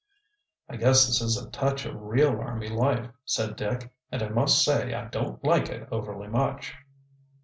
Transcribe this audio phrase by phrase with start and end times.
[0.67, 3.93] "I guess this is a touch of real army life," said Dick.
[4.11, 6.73] "And I must say I don't like it overly much."